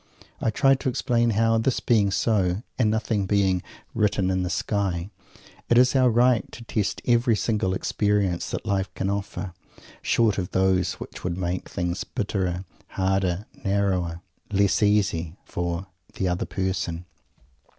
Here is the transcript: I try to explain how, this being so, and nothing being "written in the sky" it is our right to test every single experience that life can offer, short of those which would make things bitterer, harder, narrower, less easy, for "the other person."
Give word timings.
I 0.41 0.49
try 0.49 0.73
to 0.73 0.89
explain 0.89 1.29
how, 1.37 1.59
this 1.59 1.79
being 1.79 2.09
so, 2.09 2.63
and 2.79 2.89
nothing 2.89 3.27
being 3.27 3.61
"written 3.93 4.31
in 4.31 4.41
the 4.41 4.49
sky" 4.49 5.11
it 5.69 5.77
is 5.77 5.95
our 5.95 6.09
right 6.09 6.51
to 6.53 6.63
test 6.63 7.03
every 7.05 7.35
single 7.35 7.75
experience 7.75 8.49
that 8.49 8.65
life 8.65 8.91
can 8.95 9.11
offer, 9.11 9.53
short 10.01 10.39
of 10.39 10.49
those 10.53 10.93
which 10.93 11.23
would 11.23 11.37
make 11.37 11.69
things 11.69 12.03
bitterer, 12.03 12.65
harder, 12.87 13.45
narrower, 13.63 14.21
less 14.51 14.81
easy, 14.81 15.37
for 15.45 15.85
"the 16.15 16.27
other 16.27 16.47
person." 16.47 17.05